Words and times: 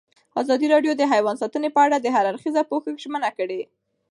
ازادي 0.41 0.67
راډیو 0.73 0.93
د 0.97 1.03
حیوان 1.11 1.35
ساتنه 1.41 1.67
په 1.75 1.79
اړه 1.85 1.97
د 1.99 2.07
هر 2.15 2.25
اړخیز 2.31 2.55
پوښښ 2.69 2.95
ژمنه 3.03 3.29
کړې. 3.37 3.61